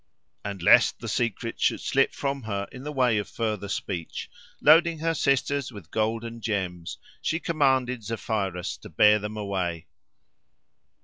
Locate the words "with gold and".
5.71-6.41